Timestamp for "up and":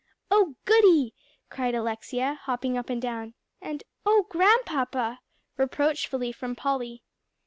2.75-2.99